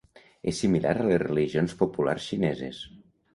[0.51, 2.83] És similar a les religions populars xineses.